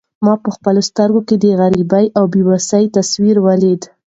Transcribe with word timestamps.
ما 0.25 0.33
په 0.43 0.49
خپلو 0.55 0.81
سترګو 0.89 1.21
کې 1.27 1.35
د 1.39 1.45
غریبۍ 1.59 2.05
او 2.17 2.23
بې 2.33 2.41
وسۍ 2.49 2.83
تصویر 2.95 3.35
ولید. 3.47 3.81